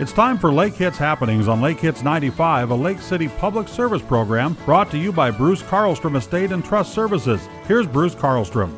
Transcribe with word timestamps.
It's 0.00 0.12
time 0.12 0.38
for 0.38 0.52
Lake 0.52 0.74
Hits 0.74 0.98
Happenings 0.98 1.46
on 1.46 1.60
Lake 1.60 1.78
Hits 1.78 2.02
95, 2.02 2.70
a 2.70 2.74
Lake 2.74 2.98
City 2.98 3.28
public 3.28 3.68
service 3.68 4.02
program 4.02 4.54
brought 4.64 4.90
to 4.90 4.98
you 4.98 5.12
by 5.12 5.30
Bruce 5.30 5.62
Carlstrom 5.62 6.16
Estate 6.16 6.50
and 6.50 6.64
Trust 6.64 6.92
Services. 6.92 7.48
Here's 7.68 7.86
Bruce 7.86 8.16
Carlstrom. 8.16 8.76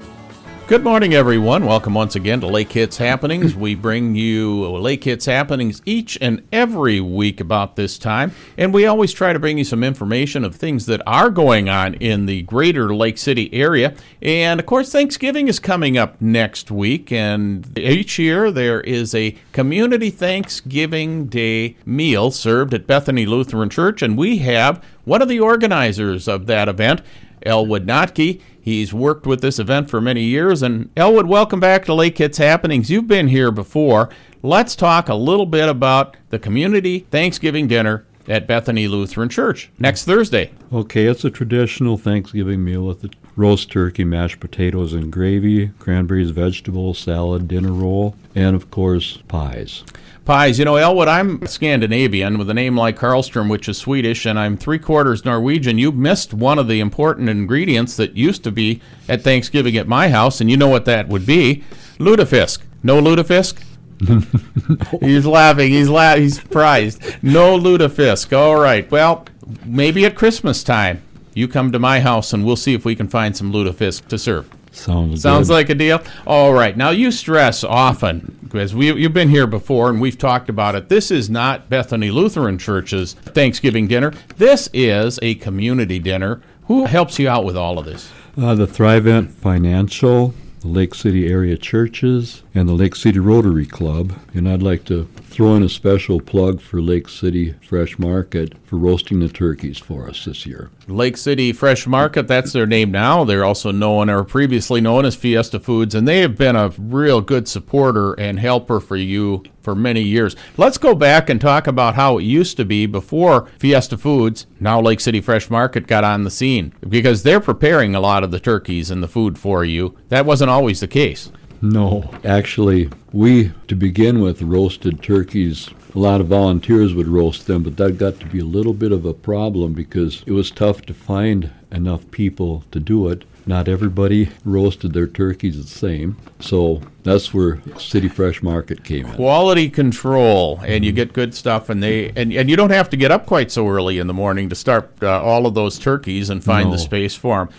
Good 0.68 0.82
morning, 0.82 1.14
everyone. 1.14 1.64
Welcome 1.64 1.94
once 1.94 2.16
again 2.16 2.40
to 2.40 2.48
Lake 2.48 2.72
Hits 2.72 2.96
Happenings. 2.96 3.54
We 3.54 3.76
bring 3.76 4.16
you 4.16 4.66
Lake 4.66 5.04
Hits 5.04 5.26
Happenings 5.26 5.80
each 5.87 6.19
and 6.21 6.42
every 6.50 7.00
week 7.00 7.40
about 7.40 7.76
this 7.76 7.96
time, 7.96 8.33
and 8.58 8.74
we 8.74 8.84
always 8.84 9.12
try 9.12 9.33
to 9.33 9.38
bring 9.38 9.58
you 9.58 9.65
some 9.65 9.84
information 9.84 10.44
of 10.44 10.56
things 10.56 10.87
that 10.87 11.01
are 11.06 11.30
going 11.30 11.69
on 11.69 11.94
in 11.94 12.26
the 12.26 12.42
greater 12.42 12.92
Lake 12.92 13.16
City 13.16 13.48
area. 13.54 13.94
And 14.21 14.58
of 14.58 14.66
course, 14.66 14.90
Thanksgiving 14.90 15.47
is 15.47 15.60
coming 15.60 15.97
up 15.97 16.20
next 16.20 16.69
week, 16.69 17.12
and 17.12 17.78
each 17.78 18.19
year 18.19 18.51
there 18.51 18.80
is 18.80 19.14
a 19.14 19.37
Community 19.52 20.10
Thanksgiving 20.10 21.27
Day 21.27 21.77
meal 21.87 22.33
served 22.33 22.74
at 22.74 22.88
Bethany 22.88 23.25
Lutheran 23.25 23.70
Church, 23.70 24.03
and 24.03 24.19
we 24.19 24.39
have 24.39 24.83
one 25.05 25.23
of 25.23 25.28
the 25.28 25.39
organizers 25.39 26.27
of 26.27 26.47
that 26.47 26.69
event, 26.69 27.03
Elwood 27.46 27.86
Notke. 27.86 28.41
He's 28.60 28.92
worked 28.92 29.27
with 29.27 29.41
this 29.41 29.59
event 29.59 29.88
for 29.88 30.00
many 30.00 30.24
years. 30.24 30.62
And 30.62 30.91
Elwood, 30.96 31.27
welcome 31.27 31.60
back 31.60 31.84
to 31.84 31.95
Lake 31.95 32.19
Hits 32.19 32.38
Happenings. 32.38 32.91
You've 32.91 33.06
been 33.06 33.28
here 33.28 33.50
before. 33.50 34.10
Let's 34.42 34.74
talk 34.74 35.09
a 35.09 35.14
little 35.14 35.46
bit 35.46 35.69
about 35.69 36.16
the 36.30 36.38
community 36.38 37.00
Thanksgiving 37.10 37.69
dinner 37.69 38.05
at 38.29 38.47
Bethany 38.47 38.89
Lutheran 38.89 39.29
Church 39.29 39.71
next 39.79 40.05
Thursday. 40.05 40.51
Okay, 40.73 41.07
it's 41.07 41.25
a 41.25 41.30
traditional 41.30 41.97
Thanksgiving 41.97 42.65
meal 42.65 42.83
with 42.87 43.03
the 43.03 43.11
roast 43.37 43.71
turkey, 43.71 44.05
mashed 44.05 44.41
potatoes 44.41 44.93
and 44.93 45.12
gravy, 45.12 45.69
cranberries, 45.79 46.31
vegetables, 46.31 46.98
salad, 46.98 47.48
dinner 47.48 47.73
roll, 47.73 48.17
and 48.34 48.57
of 48.57 48.70
course, 48.70 49.19
pies 49.29 49.84
pies. 50.27 50.59
You 50.59 50.65
know, 50.67 50.77
Elwood, 50.77 51.09
I'm 51.09 51.47
Scandinavian 51.47 52.37
with 52.37 52.51
a 52.51 52.55
name 52.55 52.77
like 52.77 52.98
Karlstrom, 52.98 53.48
which 53.48 53.69
is 53.69 53.79
Swedish, 53.79 54.27
and 54.27 54.39
I'm 54.39 54.56
three 54.56 54.79
quarters 54.79 55.25
Norwegian. 55.25 55.78
You 55.78 55.93
missed 55.93 56.34
one 56.34 56.59
of 56.59 56.69
the 56.69 56.81
important 56.81 57.31
ingredients 57.31 57.97
that 57.97 58.17
used 58.17 58.45
to 58.45 58.50
be 58.50 58.83
at 59.09 59.22
Thanksgiving 59.22 59.77
at 59.77 59.87
my 59.89 60.11
house, 60.11 60.41
and 60.41 60.50
you 60.50 60.56
know 60.56 60.69
what 60.69 60.84
that 60.84 61.09
would 61.09 61.25
be 61.25 61.65
lutefisk. 61.98 62.59
No 62.83 63.00
lutefisk? 63.00 63.62
he's 65.00 65.27
laughing. 65.27 65.70
He's 65.70 65.89
la- 65.89 66.16
He's 66.16 66.41
surprised. 66.41 67.02
No 67.22 67.58
lutefisk. 67.58 68.36
All 68.36 68.56
right. 68.56 68.91
Well, 68.91 69.27
maybe 69.64 70.05
at 70.05 70.14
Christmas 70.14 70.62
time, 70.62 71.03
you 71.34 71.48
come 71.48 71.72
to 71.72 71.78
my 71.78 72.00
house 72.00 72.33
and 72.33 72.44
we'll 72.44 72.56
see 72.56 72.75
if 72.75 72.84
we 72.84 72.94
can 72.97 73.08
find 73.08 73.36
some 73.36 73.53
lutefisk 73.53 74.06
to 74.08 74.19
serve. 74.19 74.50
Sounds 74.72 75.22
Sounds 75.22 75.48
good. 75.48 75.55
like 75.55 75.70
a 75.70 75.75
deal. 75.75 76.03
All 76.27 76.53
right. 76.53 76.77
Now 76.77 76.91
you 76.91 77.11
stress 77.11 77.64
often 77.64 78.38
because 78.42 78.75
we 78.75 78.92
you've 78.92 79.14
been 79.14 79.30
here 79.30 79.47
before 79.47 79.88
and 79.88 80.00
we've 80.00 80.19
talked 80.19 80.50
about 80.50 80.75
it. 80.75 80.91
This 80.91 81.10
is 81.10 81.31
not 81.31 81.70
Bethany 81.70 82.10
Lutheran 82.10 82.58
Church's 82.58 83.14
Thanksgiving 83.14 83.86
dinner. 83.86 84.12
This 84.36 84.69
is 84.75 85.19
a 85.22 85.36
community 85.36 85.98
dinner. 85.98 86.42
Who 86.66 86.84
helps 86.84 87.19
you 87.19 87.27
out 87.28 87.44
with 87.44 87.56
all 87.56 87.78
of 87.78 87.86
this? 87.86 88.10
Uh, 88.36 88.55
the 88.55 88.66
Thrivent 88.66 89.31
Financial, 89.31 90.34
the 90.60 90.69
Lake 90.69 90.94
City 90.94 91.27
area 91.27 91.56
churches, 91.56 92.42
and 92.57 92.67
the 92.67 92.73
Lake 92.73 92.97
City 92.97 93.19
Rotary 93.19 93.67
Club. 93.67 94.15
And 94.33 94.49
I'd 94.49 94.62
like 94.62 94.85
to 94.87 95.05
throw 95.25 95.55
in 95.55 95.62
a 95.62 95.69
special 95.69 96.21
plug 96.21 96.62
for 96.62 96.81
Lake 96.81 97.07
City 97.09 97.53
Fresh 97.61 97.99
Market 97.99 98.55
for 98.65 98.77
roasting 98.77 99.21
the 99.21 99.29
turkeys 99.29 99.77
for 99.79 100.09
us 100.09 100.25
this 100.25 100.47
year. 100.47 100.71
Lake 100.89 101.19
City 101.19 101.53
Fresh 101.53 101.87
Market, 101.87 102.27
that's 102.27 102.53
their 102.53 102.67
name 102.67 102.91
now. 102.91 103.25
They're 103.25 103.45
also 103.45 103.73
known 103.73 104.09
or 104.09 104.25
previously 104.25 104.81
known 104.81 105.05
as 105.05 105.15
Fiesta 105.15 105.61
Foods, 105.61 105.95
and 105.95 106.09
they 106.09 106.21
have 106.21 106.37
been 106.37 106.57
a 106.57 106.73
real 106.79 107.21
good 107.21 107.47
supporter 107.47 108.15
and 108.15 108.41
helper 108.41 108.81
for 108.81 108.97
you 108.97 109.45
for 109.61 109.75
many 109.75 110.01
years. 110.01 110.34
Let's 110.57 110.79
go 110.79 110.95
back 110.95 111.29
and 111.29 111.41
talk 111.41 111.67
about 111.67 111.97
how 111.97 112.19
it 112.19 112.23
used 112.23 112.57
to 112.57 112.65
be 112.65 112.87
before 112.87 113.49
Fiesta 113.59 113.99
Foods, 113.99 114.47
now 114.61 114.81
Lake 114.81 115.01
City 115.01 115.21
Fresh 115.21 115.51
Market, 115.51 115.87
got 115.87 116.05
on 116.05 116.25
the 116.25 116.31
scene 116.31 116.73
because 116.89 117.23
they're 117.23 117.41
preparing 117.41 117.95
a 117.95 118.01
lot 118.01 118.25
of 118.25 118.31
the 118.31 118.41
turkeys 118.41 118.91
and 118.91 119.03
the 119.03 119.09
food 119.09 119.39
for 119.39 119.65
you. 119.65 119.95
That 120.09 120.25
wasn't 120.25 120.50
always 120.50 120.81
the 120.81 120.89
case. 120.89 121.31
No, 121.62 122.11
actually, 122.25 122.91
we, 123.12 123.53
to 123.69 123.75
begin 123.75 124.21
with, 124.21 124.43
roasted 124.43 125.03
turkeys. 125.03 125.71
A 125.94 125.99
lot 125.99 126.21
of 126.21 126.27
volunteers 126.27 126.94
would 126.94 127.09
roast 127.09 127.47
them, 127.47 127.62
but 127.62 127.77
that 127.78 127.97
got 127.99 128.21
to 128.21 128.27
be 128.27 128.39
a 128.41 128.44
little 128.44 128.75
bit 128.75 128.93
of 128.93 129.05
a 129.06 129.15
problem 129.15 129.72
because 129.72 130.22
it 130.27 130.33
was 130.33 130.50
tough 130.50 130.83
to 130.83 130.95
find 130.95 131.50
enough 131.72 132.11
people 132.11 132.65
to 132.72 132.78
do 132.81 133.09
it. 133.09 133.25
Not 133.49 133.69
everybody 133.69 134.31
roasted 134.45 134.93
their 134.93 135.06
turkeys 135.06 135.56
the 135.56 135.69
same. 135.69 136.16
So 136.41 136.83
that's 137.05 137.33
where 137.33 137.62
City 137.78 138.09
Fresh 138.09 138.43
Market 138.43 138.83
came 138.83 139.06
in. 139.06 139.15
Quality 139.15 139.71
control, 139.71 140.61
and 140.66 140.84
you 140.84 140.91
get 140.91 141.12
good 141.12 141.33
stuff, 141.33 141.69
and 141.71 141.81
they 141.81 142.09
and, 142.16 142.33
and 142.33 142.50
you 142.50 142.56
don't 142.56 142.71
have 142.71 142.91
to 142.91 142.97
get 142.97 143.12
up 143.12 143.25
quite 143.25 143.53
so 143.53 143.69
early 143.69 143.99
in 143.99 144.09
the 144.09 144.12
morning 144.15 144.49
to 144.49 144.56
start 144.56 144.91
uh, 145.00 145.22
all 145.22 145.47
of 145.47 145.55
those 145.55 145.78
turkeys 145.78 146.28
and 146.28 146.43
find 146.43 146.71
No. 146.71 146.72
the 146.72 146.78
space 146.81 147.15
for 147.15 147.45
them. 147.45 147.55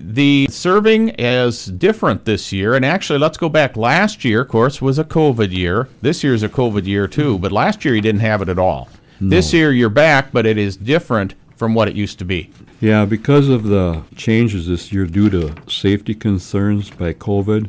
The 0.00 0.46
serving 0.50 1.10
is 1.18 1.66
different 1.66 2.24
this 2.24 2.52
year, 2.52 2.74
and 2.74 2.84
actually, 2.84 3.18
let's 3.18 3.36
go 3.36 3.48
back. 3.48 3.76
Last 3.76 4.24
year, 4.24 4.42
of 4.42 4.48
course, 4.48 4.80
was 4.80 4.98
a 4.98 5.04
COVID 5.04 5.50
year. 5.52 5.88
This 6.02 6.22
year's 6.22 6.44
a 6.44 6.48
COVID 6.48 6.86
year 6.86 7.08
too, 7.08 7.38
but 7.38 7.50
last 7.50 7.84
year 7.84 7.94
you 7.94 8.00
didn't 8.00 8.20
have 8.20 8.40
it 8.40 8.48
at 8.48 8.58
all. 8.58 8.88
This 9.20 9.52
year 9.52 9.72
you're 9.72 9.88
back, 9.88 10.30
but 10.30 10.46
it 10.46 10.56
is 10.56 10.76
different 10.76 11.34
from 11.56 11.74
what 11.74 11.88
it 11.88 11.96
used 11.96 12.20
to 12.20 12.24
be. 12.24 12.50
Yeah, 12.80 13.04
because 13.04 13.48
of 13.48 13.64
the 13.64 14.04
changes 14.14 14.68
this 14.68 14.92
year 14.92 15.06
due 15.06 15.28
to 15.30 15.54
safety 15.68 16.14
concerns 16.14 16.90
by 16.90 17.14
COVID, 17.14 17.68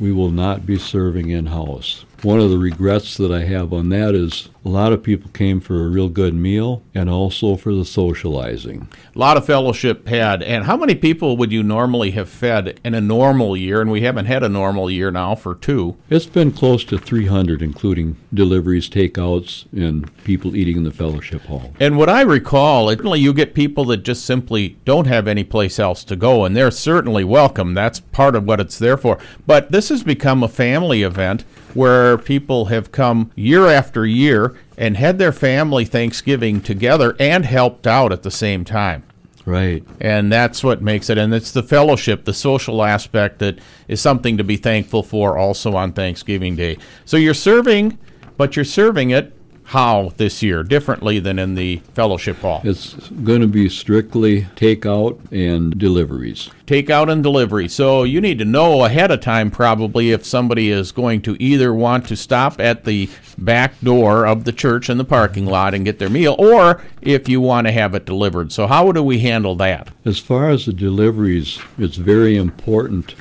we 0.00 0.12
will 0.12 0.32
not 0.32 0.66
be 0.66 0.76
serving 0.76 1.30
in 1.30 1.46
house. 1.46 2.04
One 2.22 2.40
of 2.40 2.50
the 2.50 2.58
regrets 2.58 3.16
that 3.18 3.30
I 3.30 3.44
have 3.44 3.72
on 3.72 3.90
that 3.90 4.14
is 4.14 4.48
a 4.64 4.68
lot 4.68 4.92
of 4.92 5.02
people 5.02 5.30
came 5.30 5.60
for 5.60 5.84
a 5.84 5.88
real 5.88 6.08
good 6.08 6.34
meal 6.34 6.82
and 6.94 7.08
also 7.08 7.56
for 7.56 7.74
the 7.74 7.84
socializing. 7.84 8.88
A 9.14 9.18
lot 9.18 9.36
of 9.36 9.46
fellowship 9.46 10.08
had. 10.08 10.42
And 10.42 10.64
how 10.64 10.76
many 10.76 10.94
people 10.94 11.36
would 11.36 11.52
you 11.52 11.62
normally 11.62 12.12
have 12.12 12.28
fed 12.28 12.80
in 12.82 12.94
a 12.94 13.00
normal 13.00 13.56
year? 13.56 13.80
And 13.80 13.90
we 13.90 14.00
haven't 14.00 14.26
had 14.26 14.42
a 14.42 14.48
normal 14.48 14.90
year 14.90 15.10
now 15.10 15.34
for 15.34 15.54
two. 15.54 15.96
It's 16.10 16.26
been 16.26 16.52
close 16.52 16.84
to 16.86 16.98
300, 16.98 17.62
including 17.62 18.16
deliveries, 18.32 18.88
takeouts, 18.88 19.66
and 19.72 20.12
people 20.24 20.56
eating 20.56 20.78
in 20.78 20.84
the 20.84 20.90
fellowship 20.90 21.42
hall. 21.42 21.72
And 21.78 21.96
what 21.96 22.08
I 22.08 22.22
recall, 22.22 22.88
certainly 22.88 23.20
you 23.20 23.34
get 23.34 23.54
people 23.54 23.84
that 23.86 23.98
just 23.98 24.24
simply 24.24 24.78
don't 24.84 25.06
have 25.06 25.28
any 25.28 25.44
place 25.44 25.78
else 25.78 26.02
to 26.04 26.16
go, 26.16 26.44
and 26.44 26.56
they're 26.56 26.70
certainly 26.70 27.24
welcome. 27.24 27.74
That's 27.74 28.00
part 28.00 28.34
of 28.34 28.44
what 28.44 28.58
it's 28.58 28.78
there 28.78 28.96
for. 28.96 29.18
But 29.46 29.70
this 29.70 29.90
has 29.90 30.02
become 30.02 30.42
a 30.42 30.48
family 30.48 31.02
event 31.02 31.44
where 31.76 32.18
people 32.18 32.66
have 32.66 32.90
come 32.90 33.30
year 33.34 33.66
after 33.66 34.06
year 34.06 34.56
and 34.78 34.96
had 34.96 35.18
their 35.18 35.32
family 35.32 35.84
Thanksgiving 35.84 36.60
together 36.60 37.14
and 37.20 37.44
helped 37.44 37.86
out 37.86 38.12
at 38.12 38.22
the 38.22 38.30
same 38.30 38.64
time. 38.64 39.02
Right. 39.44 39.84
And 40.00 40.32
that's 40.32 40.64
what 40.64 40.82
makes 40.82 41.08
it. 41.08 41.18
And 41.18 41.32
it's 41.32 41.52
the 41.52 41.62
fellowship, 41.62 42.24
the 42.24 42.34
social 42.34 42.82
aspect 42.82 43.38
that 43.38 43.60
is 43.86 44.00
something 44.00 44.36
to 44.38 44.44
be 44.44 44.56
thankful 44.56 45.04
for 45.04 45.38
also 45.38 45.76
on 45.76 45.92
Thanksgiving 45.92 46.56
Day. 46.56 46.78
So 47.04 47.16
you're 47.16 47.34
serving, 47.34 47.96
but 48.36 48.56
you're 48.56 48.64
serving 48.64 49.10
it 49.10 49.35
how 49.66 50.12
this 50.16 50.42
year? 50.42 50.62
Differently 50.62 51.18
than 51.18 51.38
in 51.38 51.54
the 51.54 51.78
fellowship 51.94 52.38
hall. 52.38 52.60
It's 52.64 52.94
going 53.10 53.40
to 53.40 53.48
be 53.48 53.68
strictly 53.68 54.42
takeout 54.54 55.18
and 55.32 55.76
deliveries. 55.76 56.50
Takeout 56.66 57.10
and 57.10 57.22
delivery. 57.22 57.68
So 57.68 58.04
you 58.04 58.20
need 58.20 58.38
to 58.38 58.44
know 58.44 58.84
ahead 58.84 59.10
of 59.10 59.20
time 59.20 59.50
probably 59.50 60.12
if 60.12 60.24
somebody 60.24 60.70
is 60.70 60.92
going 60.92 61.22
to 61.22 61.36
either 61.42 61.74
want 61.74 62.06
to 62.08 62.16
stop 62.16 62.60
at 62.60 62.84
the 62.84 63.10
back 63.36 63.80
door 63.80 64.26
of 64.26 64.44
the 64.44 64.52
church 64.52 64.88
in 64.88 64.98
the 64.98 65.04
parking 65.04 65.46
lot 65.46 65.74
and 65.74 65.84
get 65.84 65.98
their 65.98 66.10
meal 66.10 66.36
or 66.38 66.82
if 67.02 67.28
you 67.28 67.40
want 67.40 67.66
to 67.66 67.72
have 67.72 67.94
it 67.94 68.06
delivered. 68.06 68.52
So 68.52 68.66
how 68.66 68.92
do 68.92 69.02
we 69.02 69.18
handle 69.18 69.56
that? 69.56 69.88
As 70.04 70.18
far 70.18 70.48
as 70.50 70.66
the 70.66 70.72
deliveries, 70.72 71.58
it's 71.76 71.96
very 71.96 72.36
important 72.36 73.14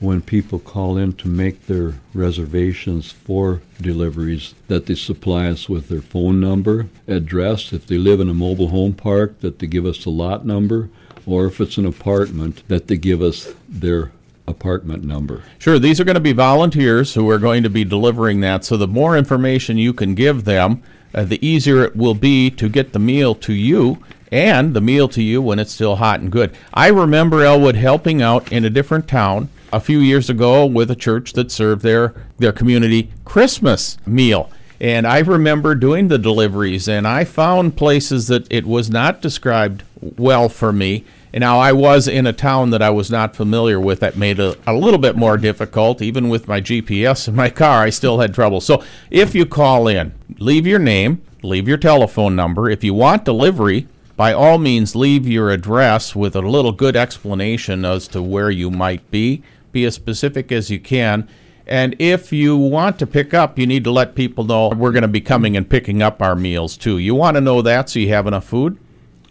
when 0.00 0.22
people 0.22 0.58
call 0.58 0.96
in 0.96 1.12
to 1.12 1.28
make 1.28 1.66
their 1.66 1.94
reservations 2.14 3.10
for 3.10 3.60
deliveries 3.80 4.54
that 4.68 4.86
they 4.86 4.94
supply 4.94 5.48
us 5.48 5.68
with 5.68 5.88
their 5.88 6.00
phone 6.00 6.40
number, 6.40 6.86
address, 7.06 7.72
if 7.72 7.86
they 7.86 7.98
live 7.98 8.20
in 8.20 8.28
a 8.28 8.34
mobile 8.34 8.68
home 8.68 8.94
park, 8.94 9.40
that 9.40 9.58
they 9.58 9.66
give 9.66 9.84
us 9.84 10.04
the 10.04 10.10
lot 10.10 10.46
number, 10.46 10.88
or 11.26 11.46
if 11.46 11.60
it's 11.60 11.78
an 11.78 11.86
apartment, 11.86 12.62
that 12.68 12.86
they 12.86 12.96
give 12.96 13.20
us 13.20 13.52
their 13.68 14.12
apartment 14.46 15.04
number. 15.04 15.42
Sure, 15.58 15.78
these 15.78 16.00
are 16.00 16.04
going 16.04 16.14
to 16.14 16.20
be 16.20 16.32
volunteers 16.32 17.14
who 17.14 17.28
are 17.28 17.38
going 17.38 17.62
to 17.62 17.70
be 17.70 17.84
delivering 17.84 18.40
that. 18.40 18.64
So 18.64 18.76
the 18.76 18.88
more 18.88 19.16
information 19.16 19.78
you 19.78 19.92
can 19.92 20.14
give 20.14 20.44
them, 20.44 20.82
uh, 21.12 21.24
the 21.24 21.44
easier 21.46 21.82
it 21.84 21.96
will 21.96 22.14
be 22.14 22.50
to 22.50 22.68
get 22.68 22.92
the 22.92 22.98
meal 22.98 23.34
to 23.34 23.52
you 23.52 24.02
and 24.30 24.74
the 24.74 24.80
meal 24.80 25.08
to 25.08 25.22
you 25.22 25.40
when 25.42 25.58
it's 25.58 25.72
still 25.72 25.96
hot 25.96 26.20
and 26.20 26.30
good. 26.30 26.54
I 26.72 26.88
remember 26.88 27.42
Elwood 27.42 27.76
helping 27.76 28.22
out 28.22 28.52
in 28.52 28.64
a 28.64 28.70
different 28.70 29.08
town 29.08 29.48
a 29.72 29.80
few 29.80 29.98
years 29.98 30.30
ago 30.30 30.64
with 30.64 30.90
a 30.90 30.96
church 30.96 31.32
that 31.34 31.50
served 31.50 31.82
their 31.82 32.14
their 32.38 32.52
community 32.52 33.10
Christmas 33.24 33.98
meal. 34.06 34.50
And 34.80 35.06
I 35.06 35.18
remember 35.18 35.74
doing 35.74 36.08
the 36.08 36.18
deliveries, 36.18 36.88
and 36.88 37.06
I 37.06 37.24
found 37.24 37.76
places 37.76 38.28
that 38.28 38.46
it 38.50 38.64
was 38.64 38.88
not 38.88 39.20
described 39.20 39.82
well 40.00 40.48
for 40.48 40.72
me. 40.72 41.04
And 41.32 41.42
now 41.42 41.58
I 41.58 41.72
was 41.72 42.08
in 42.08 42.26
a 42.26 42.32
town 42.32 42.70
that 42.70 42.80
I 42.80 42.90
was 42.90 43.10
not 43.10 43.36
familiar 43.36 43.78
with 43.80 44.00
that 44.00 44.16
made 44.16 44.38
it 44.38 44.56
a, 44.66 44.72
a 44.72 44.74
little 44.74 44.98
bit 44.98 45.16
more 45.16 45.36
difficult. 45.36 46.00
Even 46.00 46.28
with 46.28 46.48
my 46.48 46.60
GPS 46.60 47.28
in 47.28 47.34
my 47.34 47.50
car, 47.50 47.82
I 47.82 47.90
still 47.90 48.20
had 48.20 48.32
trouble. 48.32 48.60
So 48.60 48.82
if 49.10 49.34
you 49.34 49.44
call 49.44 49.88
in, 49.88 50.14
leave 50.38 50.66
your 50.66 50.78
name, 50.78 51.22
leave 51.42 51.68
your 51.68 51.76
telephone 51.76 52.36
number. 52.36 52.70
If 52.70 52.84
you 52.84 52.94
want 52.94 53.24
delivery, 53.24 53.88
by 54.16 54.32
all 54.32 54.58
means, 54.58 54.96
leave 54.96 55.28
your 55.28 55.50
address 55.50 56.16
with 56.16 56.34
a 56.34 56.40
little 56.40 56.72
good 56.72 56.96
explanation 56.96 57.84
as 57.84 58.08
to 58.08 58.22
where 58.22 58.50
you 58.50 58.70
might 58.70 59.08
be. 59.10 59.42
Be 59.72 59.84
as 59.84 59.94
specific 59.94 60.50
as 60.52 60.70
you 60.70 60.80
can. 60.80 61.28
And 61.66 61.94
if 61.98 62.32
you 62.32 62.56
want 62.56 62.98
to 62.98 63.06
pick 63.06 63.34
up, 63.34 63.58
you 63.58 63.66
need 63.66 63.84
to 63.84 63.90
let 63.90 64.14
people 64.14 64.44
know 64.44 64.70
we're 64.70 64.92
going 64.92 65.02
to 65.02 65.08
be 65.08 65.20
coming 65.20 65.56
and 65.56 65.68
picking 65.68 66.02
up 66.02 66.22
our 66.22 66.34
meals 66.34 66.76
too. 66.76 66.96
You 66.96 67.14
want 67.14 67.36
to 67.36 67.42
know 67.42 67.60
that 67.60 67.90
so 67.90 67.98
you 67.98 68.08
have 68.08 68.26
enough 68.26 68.46
food? 68.46 68.78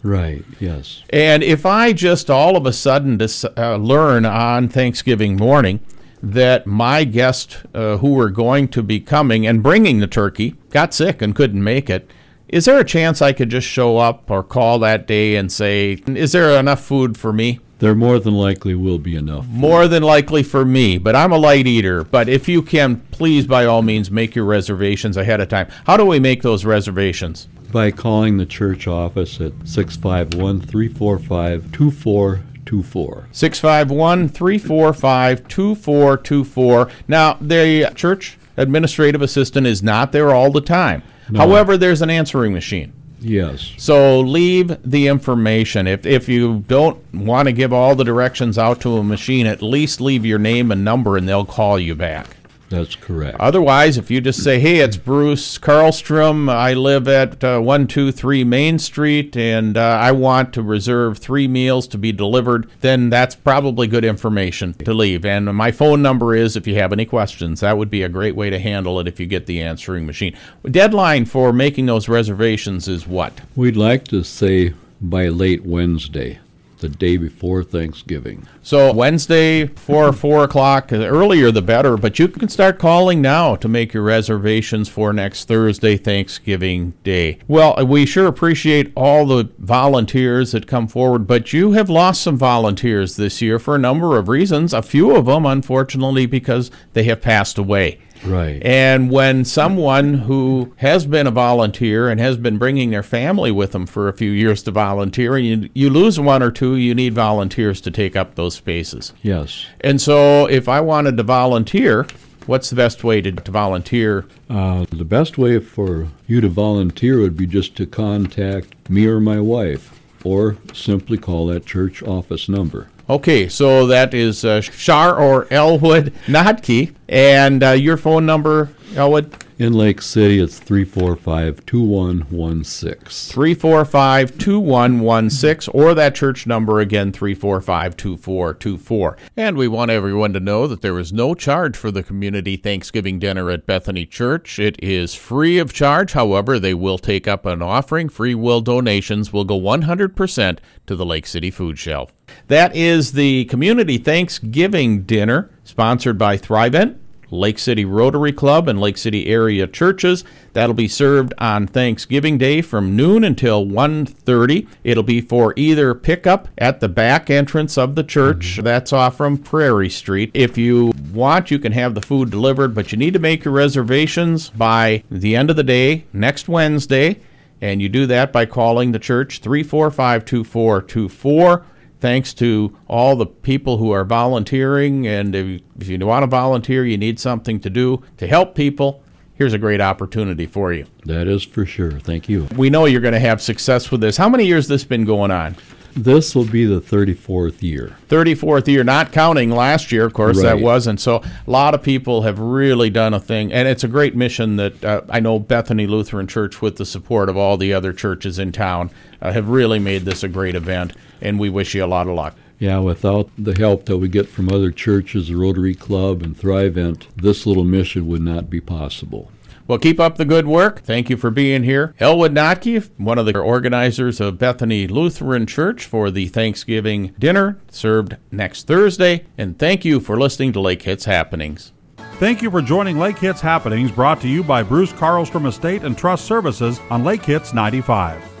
Right, 0.02 0.44
yes. 0.60 1.02
And 1.10 1.42
if 1.42 1.66
I 1.66 1.92
just 1.92 2.30
all 2.30 2.56
of 2.56 2.64
a 2.64 2.72
sudden 2.72 3.16
dis- 3.16 3.44
uh, 3.44 3.76
learn 3.76 4.24
on 4.24 4.68
Thanksgiving 4.68 5.36
morning 5.36 5.80
that 6.22 6.66
my 6.66 7.04
guest 7.04 7.58
uh, 7.74 7.96
who 7.98 8.14
were 8.14 8.30
going 8.30 8.68
to 8.68 8.82
be 8.82 9.00
coming 9.00 9.46
and 9.46 9.62
bringing 9.62 9.98
the 9.98 10.06
turkey 10.06 10.54
got 10.70 10.94
sick 10.94 11.20
and 11.20 11.34
couldn't 11.34 11.62
make 11.62 11.90
it, 11.90 12.10
is 12.48 12.64
there 12.64 12.78
a 12.78 12.84
chance 12.84 13.20
I 13.20 13.32
could 13.32 13.50
just 13.50 13.66
show 13.66 13.98
up 13.98 14.30
or 14.30 14.42
call 14.42 14.78
that 14.78 15.06
day 15.06 15.36
and 15.36 15.50
say, 15.50 15.94
Is 16.06 16.32
there 16.32 16.58
enough 16.58 16.82
food 16.82 17.18
for 17.18 17.32
me? 17.32 17.60
There 17.78 17.94
more 17.94 18.18
than 18.18 18.34
likely 18.34 18.74
will 18.74 18.98
be 18.98 19.14
enough. 19.14 19.46
More 19.46 19.86
than 19.86 20.02
likely 20.02 20.42
for 20.42 20.64
me, 20.64 20.98
but 20.98 21.14
I'm 21.14 21.30
a 21.30 21.38
light 21.38 21.66
eater. 21.68 22.02
But 22.02 22.28
if 22.28 22.48
you 22.48 22.60
can, 22.60 23.00
please 23.12 23.46
by 23.46 23.66
all 23.66 23.82
means 23.82 24.10
make 24.10 24.34
your 24.34 24.46
reservations 24.46 25.16
ahead 25.16 25.40
of 25.40 25.48
time. 25.48 25.68
How 25.86 25.96
do 25.96 26.04
we 26.04 26.18
make 26.18 26.42
those 26.42 26.64
reservations? 26.64 27.46
By 27.70 27.92
calling 27.92 28.38
the 28.38 28.46
church 28.46 28.88
office 28.88 29.40
at 29.40 29.52
651 29.64 30.60
345 30.62 31.70
2424. 31.70 33.28
651 33.30 34.28
345 34.28 35.48
2424. 35.48 36.90
Now, 37.06 37.38
the 37.40 37.92
church 37.94 38.38
administrative 38.56 39.22
assistant 39.22 39.68
is 39.68 39.84
not 39.84 40.10
there 40.10 40.34
all 40.34 40.50
the 40.50 40.60
time. 40.60 41.04
No. 41.30 41.40
However, 41.40 41.76
there's 41.76 42.02
an 42.02 42.10
answering 42.10 42.52
machine. 42.52 42.92
Yes. 43.20 43.72
So 43.76 44.20
leave 44.20 44.76
the 44.88 45.08
information. 45.08 45.86
If, 45.86 46.06
if 46.06 46.28
you 46.28 46.64
don't 46.68 47.02
want 47.12 47.48
to 47.48 47.52
give 47.52 47.72
all 47.72 47.94
the 47.94 48.04
directions 48.04 48.58
out 48.58 48.80
to 48.82 48.96
a 48.96 49.02
machine, 49.02 49.46
at 49.46 49.62
least 49.62 50.00
leave 50.00 50.24
your 50.24 50.38
name 50.38 50.70
and 50.70 50.84
number 50.84 51.16
and 51.16 51.28
they'll 51.28 51.44
call 51.44 51.78
you 51.78 51.94
back. 51.94 52.37
That's 52.70 52.96
correct. 52.96 53.38
Otherwise, 53.40 53.96
if 53.96 54.10
you 54.10 54.20
just 54.20 54.42
say, 54.44 54.60
hey, 54.60 54.80
it's 54.80 54.96
Bruce 54.96 55.58
Karlstrom, 55.58 56.52
I 56.52 56.74
live 56.74 57.08
at 57.08 57.42
uh, 57.42 57.60
123 57.60 58.44
Main 58.44 58.78
Street, 58.78 59.36
and 59.36 59.76
uh, 59.76 59.98
I 60.00 60.12
want 60.12 60.52
to 60.54 60.62
reserve 60.62 61.18
three 61.18 61.48
meals 61.48 61.88
to 61.88 61.98
be 61.98 62.12
delivered, 62.12 62.68
then 62.80 63.08
that's 63.08 63.34
probably 63.34 63.86
good 63.86 64.04
information 64.04 64.74
to 64.74 64.92
leave. 64.92 65.24
And 65.24 65.46
my 65.54 65.70
phone 65.70 66.02
number 66.02 66.34
is, 66.34 66.56
if 66.56 66.66
you 66.66 66.74
have 66.74 66.92
any 66.92 67.06
questions, 67.06 67.60
that 67.60 67.78
would 67.78 67.90
be 67.90 68.02
a 68.02 68.08
great 68.08 68.36
way 68.36 68.50
to 68.50 68.58
handle 68.58 69.00
it 69.00 69.08
if 69.08 69.18
you 69.18 69.26
get 69.26 69.46
the 69.46 69.62
answering 69.62 70.04
machine. 70.04 70.36
Deadline 70.70 71.24
for 71.24 71.52
making 71.52 71.86
those 71.86 72.08
reservations 72.08 72.86
is 72.86 73.06
what? 73.06 73.40
We'd 73.56 73.76
like 73.76 74.04
to 74.08 74.22
say 74.22 74.74
by 75.00 75.28
late 75.28 75.64
Wednesday, 75.64 76.40
the 76.78 76.88
day 76.88 77.16
before 77.16 77.62
Thanksgiving. 77.62 78.46
So 78.62 78.92
Wednesday, 78.92 79.66
four 79.66 80.12
four 80.28 80.44
o'clock, 80.44 80.92
earlier 80.92 81.50
the 81.50 81.62
better. 81.62 81.96
But 81.96 82.18
you 82.18 82.28
can 82.28 82.48
start 82.48 82.78
calling 82.78 83.20
now 83.20 83.56
to 83.56 83.68
make 83.68 83.92
your 83.92 84.02
reservations 84.02 84.88
for 84.88 85.12
next 85.12 85.46
Thursday, 85.46 85.96
Thanksgiving 85.96 86.94
Day. 87.04 87.38
Well, 87.46 87.76
we 87.86 88.06
sure 88.06 88.26
appreciate 88.26 88.92
all 88.94 89.26
the 89.26 89.50
volunteers 89.58 90.52
that 90.52 90.66
come 90.66 90.88
forward, 90.88 91.26
but 91.26 91.52
you 91.52 91.72
have 91.72 91.90
lost 91.90 92.22
some 92.22 92.36
volunteers 92.36 93.16
this 93.16 93.42
year 93.42 93.58
for 93.58 93.74
a 93.74 93.78
number 93.78 94.16
of 94.16 94.28
reasons. 94.28 94.72
A 94.72 94.82
few 94.82 95.14
of 95.14 95.26
them, 95.26 95.46
unfortunately, 95.46 96.26
because 96.26 96.70
they 96.92 97.04
have 97.04 97.20
passed 97.20 97.58
away. 97.58 98.00
Right. 98.24 98.62
And 98.62 99.10
when 99.10 99.44
someone 99.44 100.14
who 100.14 100.74
has 100.76 101.06
been 101.06 101.26
a 101.26 101.30
volunteer 101.30 102.08
and 102.08 102.20
has 102.20 102.36
been 102.36 102.58
bringing 102.58 102.90
their 102.90 103.02
family 103.02 103.50
with 103.50 103.72
them 103.72 103.86
for 103.86 104.08
a 104.08 104.12
few 104.12 104.30
years 104.30 104.62
to 104.64 104.70
volunteer, 104.70 105.36
and 105.36 105.46
you, 105.46 105.70
you 105.74 105.90
lose 105.90 106.18
one 106.18 106.42
or 106.42 106.50
two, 106.50 106.76
you 106.76 106.94
need 106.94 107.14
volunteers 107.14 107.80
to 107.82 107.90
take 107.90 108.16
up 108.16 108.34
those 108.34 108.54
spaces. 108.54 109.12
Yes. 109.22 109.66
And 109.80 110.00
so 110.00 110.46
if 110.46 110.68
I 110.68 110.80
wanted 110.80 111.16
to 111.16 111.22
volunteer, 111.22 112.06
what's 112.46 112.70
the 112.70 112.76
best 112.76 113.04
way 113.04 113.20
to, 113.20 113.32
to 113.32 113.50
volunteer? 113.50 114.26
Uh, 114.48 114.86
the 114.90 115.04
best 115.04 115.38
way 115.38 115.58
for 115.60 116.08
you 116.26 116.40
to 116.40 116.48
volunteer 116.48 117.18
would 117.20 117.36
be 117.36 117.46
just 117.46 117.76
to 117.76 117.86
contact 117.86 118.74
me 118.90 119.06
or 119.06 119.20
my 119.20 119.40
wife, 119.40 120.00
or 120.24 120.56
simply 120.72 121.18
call 121.18 121.46
that 121.46 121.66
church 121.66 122.02
office 122.02 122.48
number. 122.48 122.88
Okay, 123.10 123.48
so 123.48 123.86
that 123.86 124.12
is 124.12 124.44
uh, 124.44 124.60
Shar 124.60 125.18
or 125.18 125.46
Elwood 125.50 126.12
Notke. 126.26 126.94
And 127.08 127.62
uh, 127.62 127.70
your 127.70 127.96
phone 127.96 128.26
number, 128.26 128.68
Elwood? 128.94 129.32
In 129.58 129.72
Lake 129.72 130.00
City, 130.00 130.38
it's 130.38 130.60
345 130.60 131.66
2116. 131.66 132.94
345 133.32 134.38
2116, 134.38 135.72
or 135.74 135.94
that 135.94 136.14
church 136.14 136.46
number 136.46 136.78
again, 136.78 137.10
345 137.10 137.96
2424. 137.96 139.16
And 139.36 139.56
we 139.56 139.66
want 139.66 139.90
everyone 139.90 140.32
to 140.34 140.38
know 140.38 140.68
that 140.68 140.80
there 140.80 140.96
is 141.00 141.12
no 141.12 141.34
charge 141.34 141.76
for 141.76 141.90
the 141.90 142.04
community 142.04 142.56
Thanksgiving 142.56 143.18
dinner 143.18 143.50
at 143.50 143.66
Bethany 143.66 144.06
Church. 144.06 144.60
It 144.60 144.76
is 144.80 145.16
free 145.16 145.58
of 145.58 145.72
charge. 145.72 146.12
However, 146.12 146.60
they 146.60 146.72
will 146.74 146.98
take 146.98 147.26
up 147.26 147.44
an 147.44 147.60
offering. 147.60 148.08
Free 148.08 148.36
will 148.36 148.60
donations 148.60 149.32
will 149.32 149.44
go 149.44 149.58
100% 149.58 150.58
to 150.86 150.94
the 150.94 151.04
Lake 151.04 151.26
City 151.26 151.50
Food 151.50 151.80
Shelf. 151.80 152.12
That 152.46 152.76
is 152.76 153.10
the 153.10 153.46
community 153.46 153.98
Thanksgiving 153.98 155.02
dinner 155.02 155.50
sponsored 155.64 156.16
by 156.16 156.38
Thrivent. 156.38 156.96
Lake 157.30 157.58
City 157.58 157.84
Rotary 157.84 158.32
Club 158.32 158.68
and 158.68 158.80
Lake 158.80 158.96
City 158.96 159.26
area 159.26 159.66
churches. 159.66 160.24
That'll 160.52 160.74
be 160.74 160.88
served 160.88 161.34
on 161.38 161.66
Thanksgiving 161.66 162.38
Day 162.38 162.62
from 162.62 162.96
noon 162.96 163.24
until 163.24 163.64
1:30. 163.64 164.66
It'll 164.84 165.02
be 165.02 165.20
for 165.20 165.52
either 165.56 165.94
pickup 165.94 166.48
at 166.56 166.80
the 166.80 166.88
back 166.88 167.30
entrance 167.30 167.76
of 167.76 167.94
the 167.94 168.04
church. 168.04 168.54
Mm-hmm. 168.54 168.64
That's 168.64 168.92
off 168.92 169.16
from 169.16 169.38
Prairie 169.38 169.90
Street. 169.90 170.30
If 170.34 170.56
you 170.56 170.92
want, 171.12 171.50
you 171.50 171.58
can 171.58 171.72
have 171.72 171.94
the 171.94 172.02
food 172.02 172.30
delivered, 172.30 172.74
but 172.74 172.92
you 172.92 172.98
need 172.98 173.12
to 173.12 173.18
make 173.18 173.44
your 173.44 173.54
reservations 173.54 174.50
by 174.50 175.02
the 175.10 175.36
end 175.36 175.50
of 175.50 175.56
the 175.56 175.62
day 175.62 176.04
next 176.12 176.48
Wednesday, 176.48 177.20
and 177.60 177.82
you 177.82 177.88
do 177.88 178.06
that 178.06 178.32
by 178.32 178.46
calling 178.46 178.92
the 178.92 178.98
church 178.98 179.40
345 179.40 180.24
2424 180.24 181.64
thanks 182.00 182.32
to 182.34 182.76
all 182.86 183.16
the 183.16 183.26
people 183.26 183.78
who 183.78 183.90
are 183.90 184.04
volunteering. 184.04 185.06
And 185.06 185.34
if 185.34 185.46
you, 185.46 185.60
if 185.80 185.88
you 185.88 185.98
want 186.06 186.22
to 186.22 186.26
volunteer, 186.26 186.84
you 186.84 186.98
need 186.98 187.18
something 187.18 187.60
to 187.60 187.70
do 187.70 188.02
to 188.16 188.26
help 188.26 188.54
people. 188.54 189.02
Here's 189.34 189.52
a 189.52 189.58
great 189.58 189.80
opportunity 189.80 190.46
for 190.46 190.72
you. 190.72 190.86
That 191.04 191.28
is 191.28 191.44
for 191.44 191.64
sure. 191.64 191.92
Thank 191.92 192.28
you. 192.28 192.48
We 192.56 192.70
know 192.70 192.86
you're 192.86 193.00
going 193.00 193.14
to 193.14 193.20
have 193.20 193.40
success 193.40 193.90
with 193.90 194.00
this. 194.00 194.16
How 194.16 194.28
many 194.28 194.44
years 194.44 194.66
this 194.66 194.84
been 194.84 195.04
going 195.04 195.30
on? 195.30 195.54
This 195.98 196.34
will 196.34 196.44
be 196.44 196.64
the 196.64 196.80
34th 196.80 197.60
year. 197.60 197.96
34th 198.08 198.68
year, 198.68 198.84
not 198.84 199.10
counting 199.10 199.50
last 199.50 199.90
year, 199.90 200.04
of 200.04 200.14
course, 200.14 200.40
that 200.40 200.60
wasn't. 200.60 201.00
So 201.00 201.16
a 201.16 201.50
lot 201.50 201.74
of 201.74 201.82
people 201.82 202.22
have 202.22 202.38
really 202.38 202.88
done 202.88 203.14
a 203.14 203.20
thing, 203.20 203.52
and 203.52 203.66
it's 203.66 203.82
a 203.82 203.88
great 203.88 204.14
mission 204.14 204.56
that 204.56 204.84
uh, 204.84 205.02
I 205.10 205.18
know 205.18 205.40
Bethany 205.40 205.88
Lutheran 205.88 206.28
Church, 206.28 206.62
with 206.62 206.76
the 206.76 206.86
support 206.86 207.28
of 207.28 207.36
all 207.36 207.56
the 207.56 207.72
other 207.72 207.92
churches 207.92 208.38
in 208.38 208.52
town, 208.52 208.90
uh, 209.20 209.32
have 209.32 209.48
really 209.48 209.80
made 209.80 210.04
this 210.04 210.22
a 210.22 210.28
great 210.28 210.54
event, 210.54 210.92
and 211.20 211.38
we 211.38 211.50
wish 211.50 211.74
you 211.74 211.84
a 211.84 211.86
lot 211.86 212.06
of 212.06 212.14
luck. 212.14 212.36
Yeah, 212.60 212.78
without 212.78 213.30
the 213.36 213.54
help 213.54 213.86
that 213.86 213.98
we 213.98 214.08
get 214.08 214.28
from 214.28 214.48
other 214.48 214.70
churches, 214.70 215.28
the 215.28 215.36
Rotary 215.36 215.74
Club 215.74 216.22
and 216.22 216.36
Thrivent, 216.36 217.06
this 217.16 217.46
little 217.46 217.64
mission 217.64 218.06
would 218.08 218.22
not 218.22 218.50
be 218.50 218.60
possible. 218.60 219.30
Well, 219.68 219.78
keep 219.78 220.00
up 220.00 220.16
the 220.16 220.24
good 220.24 220.46
work. 220.46 220.80
Thank 220.80 221.10
you 221.10 221.18
for 221.18 221.30
being 221.30 221.62
here. 221.62 221.94
Elwood 222.00 222.32
Notke, 222.32 222.88
one 222.96 223.18
of 223.18 223.26
the 223.26 223.38
organizers 223.38 224.18
of 224.18 224.38
Bethany 224.38 224.88
Lutheran 224.88 225.46
Church 225.46 225.84
for 225.84 226.10
the 226.10 226.26
Thanksgiving 226.26 227.14
dinner 227.18 227.60
served 227.70 228.16
next 228.32 228.66
Thursday. 228.66 229.26
And 229.36 229.58
thank 229.58 229.84
you 229.84 230.00
for 230.00 230.18
listening 230.18 230.54
to 230.54 230.60
Lake 230.60 230.82
Hits 230.82 231.04
Happenings. 231.04 231.72
Thank 232.14 232.40
you 232.40 232.50
for 232.50 232.62
joining 232.62 232.98
Lake 232.98 233.18
Hits 233.18 233.42
Happenings 233.42 233.92
brought 233.92 234.22
to 234.22 234.28
you 234.28 234.42
by 234.42 234.62
Bruce 234.62 234.92
Carlstrom 234.92 235.46
Estate 235.46 235.84
and 235.84 235.96
Trust 235.96 236.24
Services 236.24 236.80
on 236.90 237.04
Lake 237.04 237.24
Hits 237.24 237.52
95. 237.52 238.37